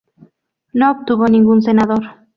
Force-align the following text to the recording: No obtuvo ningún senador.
No 0.73 0.89
obtuvo 0.89 1.27
ningún 1.27 1.61
senador. 1.61 2.01